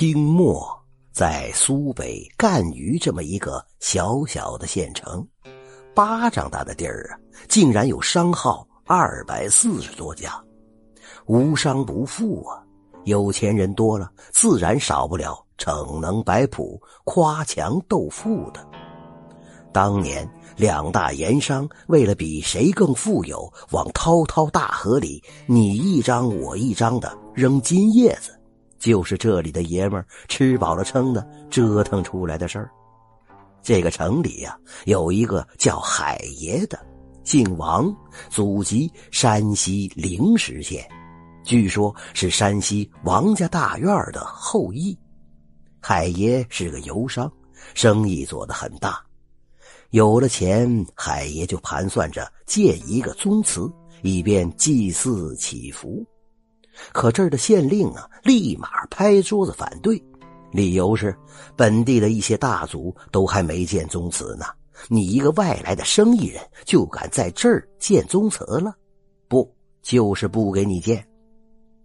[0.00, 0.66] 清末，
[1.12, 5.28] 在苏北赣榆这么一个小小的县城，
[5.94, 10.42] 巴掌大的地儿啊，竟然有商号二百四十多家，
[11.26, 12.64] 无商不富啊。
[13.04, 18.66] 有钱人多了，自然少不了逞能摆谱、夸强斗富的。
[19.70, 20.26] 当年
[20.56, 28.39] 两大盐商为了比谁更富有，往滔滔大河里你一张我一张的扔金叶子。
[28.80, 32.68] 就是这里的爷们儿吃饱了撑的折腾出来的事儿。
[33.62, 36.80] 这个城里呀，有一个叫海爷的，
[37.22, 37.94] 姓王，
[38.30, 40.88] 祖籍山西灵石县，
[41.44, 44.98] 据说是山西王家大院的后裔。
[45.78, 47.30] 海爷是个游商，
[47.74, 49.00] 生意做得很大。
[49.90, 53.70] 有了钱，海爷就盘算着建一个宗祠，
[54.02, 56.02] 以便祭祀祈福。
[56.92, 60.02] 可这儿的县令啊，立马拍桌子反对，
[60.52, 61.16] 理由是
[61.56, 64.46] 本地的一些大族都还没建宗祠呢，
[64.88, 68.74] 你一个外来的生意人就敢在这儿建宗祠了？
[69.28, 71.04] 不，就是不给你建。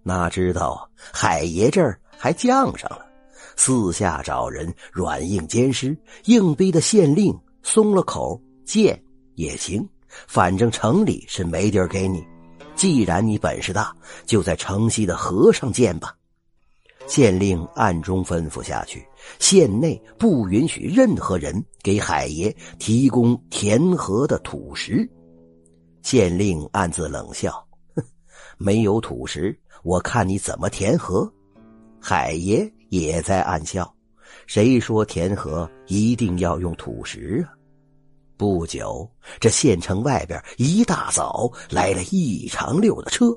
[0.03, 3.05] 哪知道海爷这儿还犟上了，
[3.55, 8.99] 四下找人软硬兼施，硬逼的县令松了口，建
[9.33, 9.87] 也行，
[10.27, 12.23] 反正城里是没地儿给你。
[12.75, 13.95] 既然你本事大，
[14.25, 16.15] 就在城西的河上建吧。
[17.07, 19.07] 县令暗中吩咐下去，
[19.39, 25.07] 县内不允许任何人给海爷提供填河的土石。
[26.01, 27.63] 县令暗自冷笑
[27.95, 28.03] ：“哼，
[28.57, 31.31] 没有土石，我看你怎么填河。”
[32.01, 33.91] 海爷也在暗笑
[34.47, 37.53] ：“谁说填河一定要用土石啊？”
[38.37, 43.27] 不久，这县城外边一大早来了一长溜的车，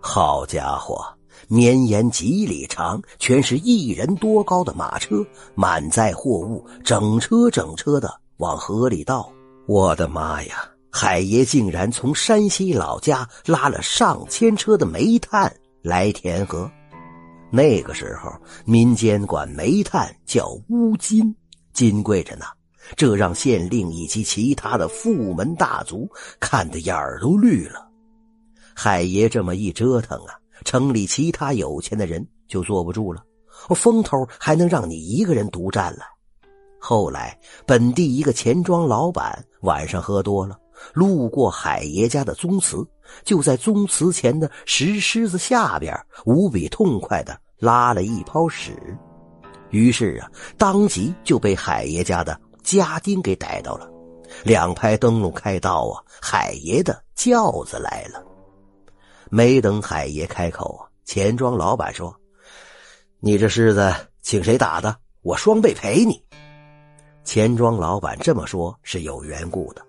[0.00, 1.04] 好家伙，
[1.48, 9.30] 绵延几里长，全是一人多高的马车，满载货物，整车整车的往河里倒。
[9.66, 10.70] 我的妈呀！
[10.92, 16.70] 海爷竟然从山西老家拉了上千车的煤炭来填河。
[17.50, 18.32] 那个时候，
[18.64, 21.36] 民间管煤炭叫乌金，
[21.74, 22.46] 金贵着呢。
[22.94, 26.08] 这让县令以及其他的富门大族
[26.38, 27.88] 看得眼儿都绿了。
[28.74, 33.24] 海爷这么一折腾啊，城里其他有钱的人就坐不住了，
[33.74, 36.00] 风头还能让你一个人独占了？
[36.78, 37.36] 后来，
[37.66, 40.56] 本地一个钱庄老板晚上喝多了，
[40.92, 42.86] 路过海爷家的宗祠，
[43.24, 48.76] 就在宗祠前的石狮子下边，无比痛快的拉了一泡屎，
[49.70, 52.38] 于是啊，当即就被海爷家的。
[52.66, 53.88] 家丁给逮到了，
[54.42, 56.02] 两排灯笼开道啊！
[56.20, 58.26] 海爷的轿子来了，
[59.30, 62.12] 没等海爷开口啊，钱庄老板说
[63.20, 64.96] ：“你这狮子请谁打的？
[65.22, 66.20] 我双倍赔你。”
[67.22, 69.80] 钱庄老板这么说，是有缘故的。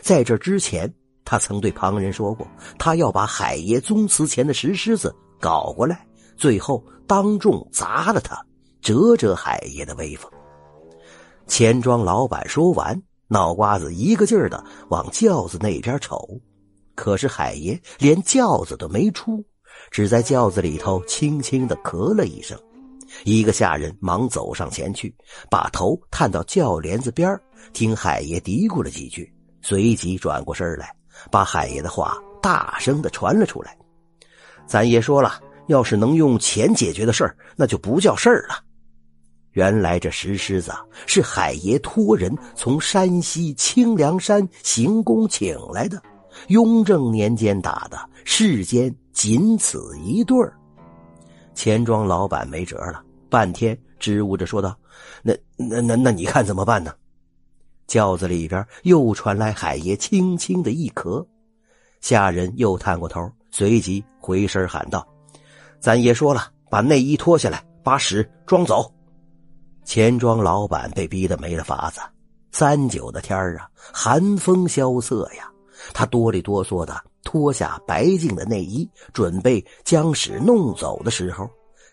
[0.00, 0.90] 在这之前，
[1.26, 2.46] 他曾对旁人说过，
[2.78, 6.06] 他要把海爷宗祠前的石狮子搞过来，
[6.38, 8.42] 最后当众砸了他，
[8.80, 10.32] 折折海爷的威风。
[11.46, 16.40] 钱庄老板说完，脑瓜子一个劲儿的往轿子那边瞅，
[16.94, 19.44] 可是海爷连轿子都没出，
[19.90, 22.58] 只在轿子里头轻轻的咳了一声。
[23.24, 25.14] 一个下人忙走上前去，
[25.50, 27.38] 把头探到轿帘子边
[27.74, 30.90] 听海爷嘀咕了几句，随即转过身来，
[31.30, 33.76] 把海爷的话大声的传了出来
[34.66, 38.64] ：“咱爷说了，要是能用钱解决的事儿，那就不叫事儿了。”
[39.52, 40.72] 原来这石狮子
[41.06, 46.02] 是海爷托人从山西清凉山行宫请来的，
[46.48, 50.56] 雍正年间打的，世间仅此一对儿。
[51.54, 54.74] 钱庄老板没辙了，半天支吾着说道
[55.22, 56.94] ：“那那那那，你看怎么办呢？”
[57.86, 61.22] 轿子里边又传来海爷轻轻的一咳，
[62.00, 65.06] 下人又探过头，随即回身喊道
[65.78, 68.90] ：“咱爷说了，把内衣脱下来，把屎装走。”
[69.84, 72.00] 钱庄老板被逼得没了法子，
[72.52, 75.50] 三九的天儿啊，寒风萧瑟呀。
[75.92, 81.48] 他哆里哆嗦的脱下白净的内衣，准备将屎弄走的时候，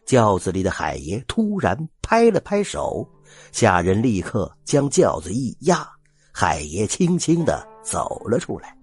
[0.05, 3.07] 轿子里的海爷突然拍了拍手，
[3.51, 5.87] 下人立刻将轿子一压，
[6.31, 8.75] 海爷轻轻的走了出来。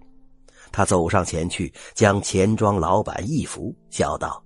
[0.71, 4.43] 他走上前去，将钱庄老板一扶，笑道：“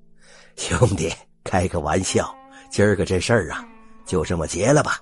[0.55, 1.11] 兄弟，
[1.43, 2.33] 开个玩笑，
[2.69, 3.65] 今儿个这事儿啊。”
[4.11, 4.99] 就这么结了吧。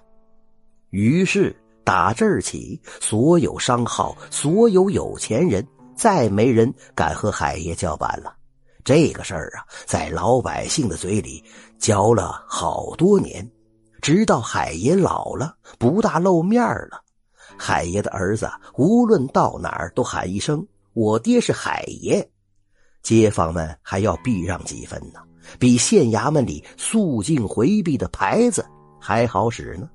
[0.92, 8.36] 于是打这儿起，所有商号、所有有钱人，再没人敢和海爷叫板了。
[8.84, 11.44] 这个事儿啊，在老百姓的嘴里
[11.80, 13.50] 嚼了好多年，
[14.00, 17.04] 直到海爷老了，不大露面了。
[17.58, 20.64] 海爷的儿子无论到哪儿都喊一声
[20.94, 22.30] ：“我爹是海爷。”
[23.02, 25.20] 街坊们还要避让几分呢，
[25.58, 28.64] 比县衙门里肃静回避的牌子
[29.00, 29.90] 还好使呢。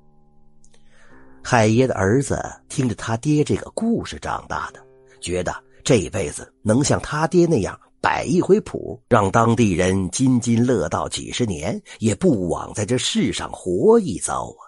[1.43, 4.83] 海爷的儿子听着他爹这个故事长大的，
[5.21, 5.53] 觉得
[5.83, 14.63] 这辈子能像他爹那样摆一回谱，让当地人津津乐道几十年，也不枉在这世上活一遭啊！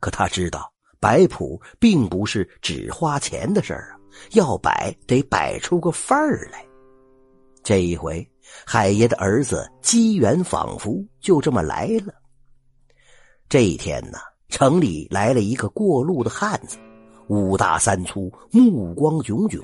[0.00, 0.70] 可他知道。
[1.00, 3.98] 摆谱并不是只花钱的事儿啊，
[4.34, 6.64] 要摆得摆出个范儿来。
[7.64, 8.24] 这一回，
[8.64, 12.14] 海爷的儿子机缘仿佛就这么来了。
[13.52, 14.16] 这一天呢，
[14.48, 16.78] 城里来了一个过路的汉子，
[17.28, 19.62] 五大三粗，目光炯炯。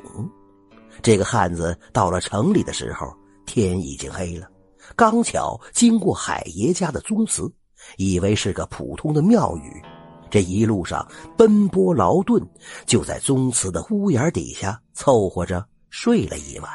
[1.00, 3.10] 这个汉子到了城里的时候，
[3.46, 4.46] 天已经黑了，
[4.94, 7.50] 刚巧经过海爷家的宗祠，
[7.96, 9.82] 以为是个普通的庙宇。
[10.28, 12.46] 这一路上奔波劳顿，
[12.84, 16.70] 就在宗祠的屋檐底下凑合着睡了一晚。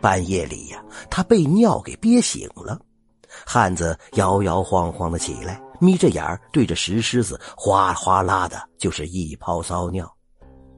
[0.00, 0.80] 半夜里呀，
[1.10, 2.80] 他被尿给憋醒了。
[3.44, 10.10] 汉子摇摇晃晃的起来，眯着眼对着石狮子哗哗啦的就是一泡骚尿。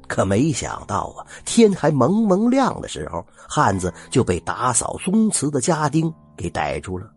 [0.06, 7.08] 可没想到啊，天还蒙蒙亮的时候，汉子就被打扫宗祠的家丁给逮住了。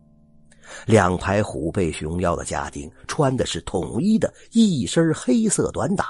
[0.86, 6.06] 两排虎背熊腰的家丁穿的是统一的一身黑色短打，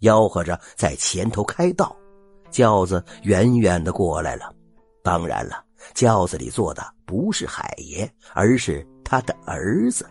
[0.00, 1.94] 吆喝着在前头开道。
[2.50, 4.54] 轿子远远的过来了，
[5.02, 5.64] 当然了，
[5.94, 10.08] 轿子里坐的不是海爷，而是他的儿子。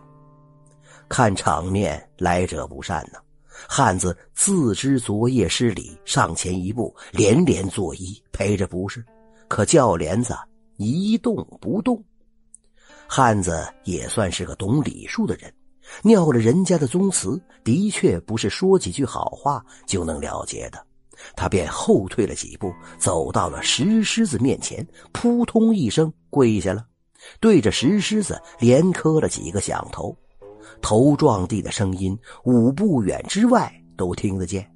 [1.10, 3.20] 看场面，来者不善呢。
[3.68, 9.04] 汉子自知昨夜失礼，上前一步，连连作揖，陪着不是。
[9.48, 10.34] 可轿帘子
[10.78, 12.02] 一动不动。
[13.08, 15.52] 汉子也算是个懂礼数的人，
[16.04, 20.86] 尿了人家的宗祠，的确不是说几句好话就能了结的。
[21.36, 26.86] 他便后退了几步，走到了石狮子面前，扑通一声跪下了，
[27.42, 30.16] 对着石狮子连磕了几个响头，
[30.82, 34.70] 头撞地的声音五步远之外都听得见。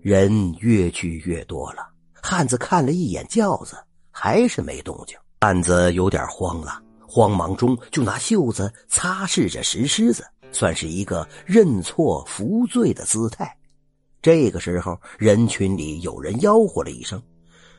[0.00, 3.76] 人越聚越多了，汉子看了一眼轿子，
[4.10, 5.16] 还是没动静。
[5.40, 6.82] 汉子有点慌了。
[7.10, 13.56] 慌忙中，就拿袖子擦拭着石狮子，算是一个认错服罪的姿态。
[14.20, 17.20] 这个时候，人群里有人吆喝了一声：“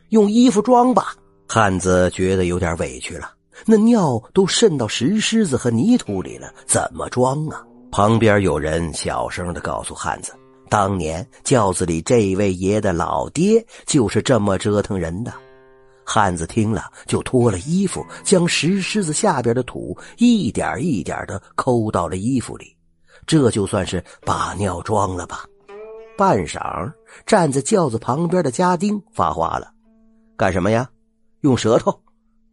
[0.09, 1.15] 用衣服装吧。”
[1.47, 3.31] 汉子觉得有点委屈了，
[3.65, 7.63] 那尿都渗到石狮子和泥土里了，怎么装啊？
[7.91, 10.31] 旁边有人小声的告诉汉子
[10.69, 15.33] ：“当年轿子里这位爷的老爹就是这么折腾人的。”
[16.05, 22.75] 汉子听了，就脱了衣服，将石狮子下边的土一点一点的抠到了衣服里，
[23.27, 25.45] 这就算是把尿装了吧。
[26.17, 26.91] 半晌，
[27.25, 29.71] 站在轿子旁边的家丁发话了
[30.35, 30.89] ：“干什么呀？
[31.41, 31.97] 用舌头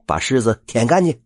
[0.06, 1.19] 把狮子舔干净。”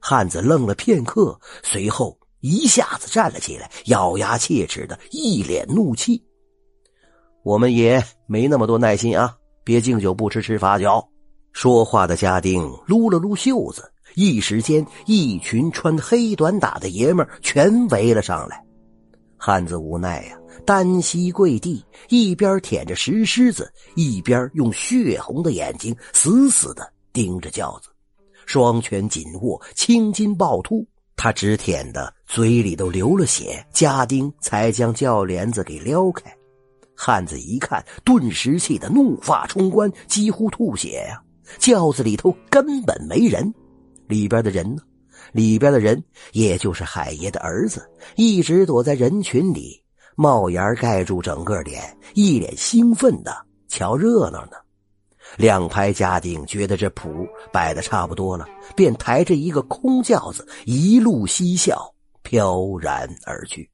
[0.00, 6.22] 汉子愣了片刻，随后一下子站了起来，咬牙切齿的一脸怒气
[7.42, 11.04] ：“我们也没那么多耐心啊，别敬酒不吃吃罚酒。”
[11.52, 18.62] 说话的家丁撸了撸袖子，一时间，一群穿黑短打的爷们全围了上来。
[19.38, 27.88] 汉子无奈呀，单膝跪地，一边舔着石狮子，一边用血红的眼睛死死的盯着轿子，
[28.46, 30.86] 双拳紧握，青筋暴突。
[31.16, 36.34] 他只舔的嘴里都流了血，家丁才将轿帘子给撩开。
[36.94, 41.22] 汉子一看，顿时气得怒发冲冠，几乎吐血呀。
[41.58, 43.52] 轿子里头根本没人，
[44.06, 44.82] 里边的人呢？
[45.32, 49.82] 里边的人也就是海爷的儿子，一直躲在人群里，
[50.16, 51.82] 帽檐盖住整个脸，
[52.14, 53.34] 一脸兴奋的
[53.68, 54.52] 瞧热闹呢。
[55.36, 63.70] 两排家丁觉得这谱摆的差不多了，便抬着一个空轿子，一路嬉笑飘然而去。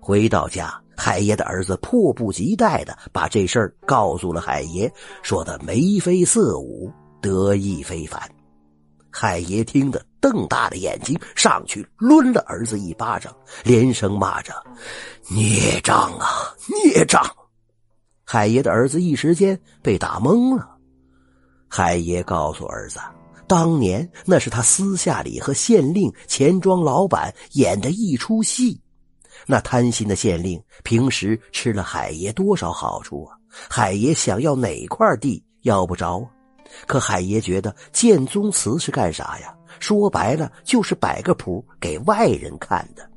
[0.00, 0.72] 回到家。
[1.00, 4.92] 海爷的儿子迫不及待的把这事儿告诉了海爷，
[5.22, 6.92] 说的眉飞色舞，
[7.22, 8.20] 得意非凡。
[9.08, 13.32] 海爷听得瞪大了眼睛，上去抡了儿子一巴掌，
[13.62, 14.52] 连声骂着
[15.30, 17.24] ：“孽障啊，孽障！”
[18.30, 20.76] 海爷的儿子一时间被打懵了。
[21.66, 23.00] 海爷告诉儿子，
[23.46, 28.78] 当年那是他私下里和县令、钱庄老板演的一出戏。
[29.46, 33.34] 那贪心的县令平时吃了海爷多少好处啊？
[33.50, 36.28] 海爷想要哪块地要不着啊？
[36.86, 39.54] 可海爷觉得建宗祠是干啥呀？
[39.80, 43.10] 说白了就是摆个谱给外人看的。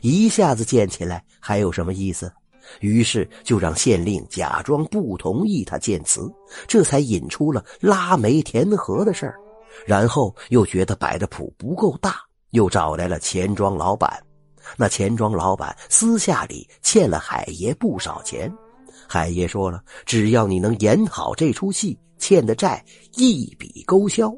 [0.00, 2.32] 一下子建起来还有什么意思？
[2.80, 6.32] 于是就让县令假装不同意他建祠，
[6.66, 9.34] 这才引出了拉煤填河的事儿。
[9.86, 12.16] 然后又觉得摆的谱不够大，
[12.50, 14.22] 又找来了钱庄老板。
[14.76, 18.50] 那钱庄老板私下里欠了海爷不少钱，
[19.06, 22.82] 海爷说了，只要你能演好这出戏，欠的债
[23.16, 24.34] 一笔勾销。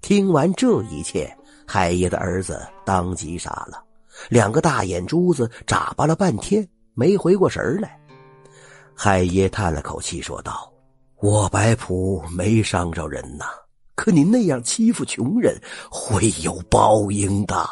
[0.00, 1.32] 听完这一切，
[1.66, 3.84] 海爷的儿子当即傻了，
[4.28, 6.66] 两个大眼珠子眨巴了半天，
[6.98, 7.96] 没回过神来。
[8.92, 10.68] 海爷叹了口气说道
[11.22, 13.44] ：“我摆谱没伤着人呐。”
[13.94, 15.56] 可你那样欺负穷人，
[15.88, 17.64] 会有报应的。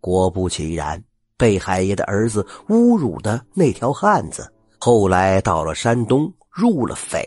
[0.00, 1.02] 果不其然，
[1.36, 7.26] 被海爷的儿子侮辱的那条汉子，后来到了山东，入了匪，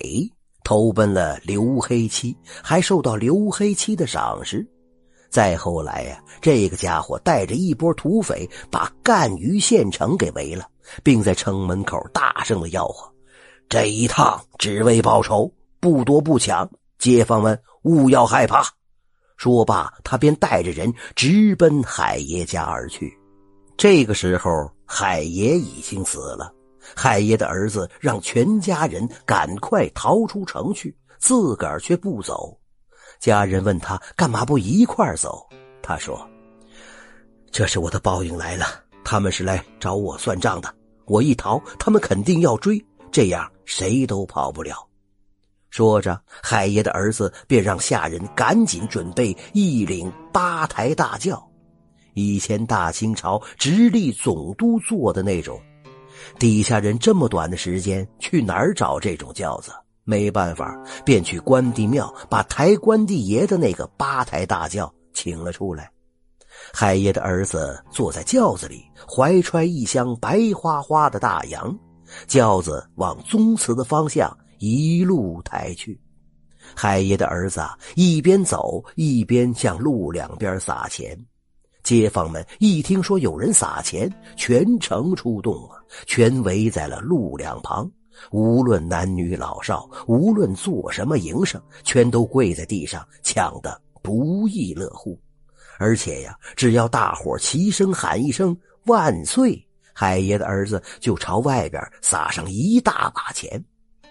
[0.63, 4.67] 投奔了刘黑七，还受到刘黑七的赏识。
[5.33, 10.67] 再后来呀，这个家伙带着一波土匪，把赣榆县城给围了，
[11.01, 13.11] 并在城门口大声的吆喝
[13.67, 18.63] ：“这一趟只为报仇，不夺不抢。”街坊们勿要害怕。
[19.35, 23.11] 说罢，他便带着人直奔海爷家而去。
[23.75, 24.51] 这个时候，
[24.85, 26.53] 海爷已经死了。
[26.95, 32.55] 海爷的儿子让全家人赶快逃出城去，自个儿却不走。
[33.23, 35.47] 家人问他干嘛不一块走，
[35.81, 36.29] 他说
[37.51, 38.65] ：“这是我的报应来了。
[39.01, 40.75] 他们是来找我算账的。
[41.05, 44.75] 我一逃，他们肯定要追，这样谁都跑不了。”
[45.71, 51.49] 说着，海爷的儿子便让下人赶紧准备一领八抬大轿，
[52.15, 55.57] 以前大清朝直隶总督坐的那种。
[56.37, 59.71] 底下人这么短的时间去哪儿找这种轿子？
[60.03, 65.89] 没办法，便去关帝庙把抬关帝爷的那个八抬大轿请了出来。
[66.73, 71.77] 海爷的儿子坐在轿子里，怀揣一箱白花花的大洋，
[72.27, 74.35] 轿子往宗祠的方向。
[74.59, 75.99] 一路抬去，
[76.73, 77.61] 海爷的儿子
[77.95, 81.17] 一边走一边向路两边撒钱。
[81.83, 87.91] 街坊们一听说有人撒钱，全城出动啊，全围在了路两旁。
[88.31, 95.19] 无论男女老少，无论做什么营生，全都跪在地上抢得不亦乐乎。
[95.79, 98.55] 而且呀，只要大伙齐声喊一声
[98.85, 99.61] “万岁”，
[99.93, 103.63] 海爷的儿子就朝外边撒上一大把钱。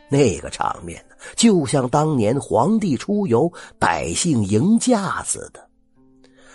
[0.09, 5.67] 那个场面呢，就像当年皇帝出游，百姓迎驾似的。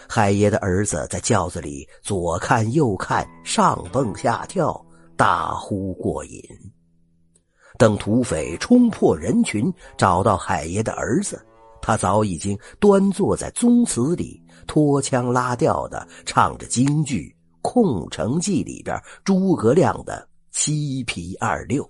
[0.08, 4.86] 海爷的儿子在轿子里左看右看，上蹦下跳，
[5.16, 6.42] 大呼过瘾。
[7.78, 11.46] 等土匪冲破人群，找到海爷的儿子，
[11.82, 21.88] 他早已经端坐在宗祠里，拖腔拉调的唱着京剧《空城计》里边诸葛亮的七皮二六。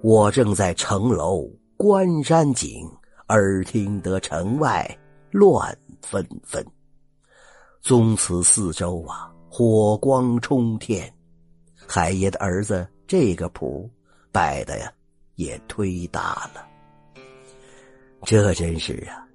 [0.00, 2.88] 我正在城楼观山景，
[3.30, 4.88] 耳听得城外
[5.32, 6.64] 乱纷纷。
[7.82, 11.12] 宗祠四周啊，火光冲天。
[11.86, 13.90] 海爷的儿子这个谱
[14.32, 14.92] 摆的呀，
[15.36, 16.66] 也忒大了。
[18.24, 19.26] 这真是啊，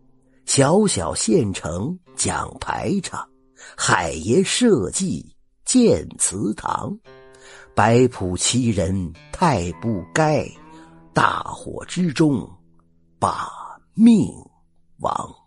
[0.45, 3.27] 小小县城讲排场，
[3.77, 5.35] 海爷设计
[5.65, 6.97] 建祠堂。
[7.75, 10.47] 摆谱欺人太不该，
[11.11, 12.47] 大火之中
[13.17, 13.49] 把
[13.95, 14.27] 命
[14.99, 15.42] 亡。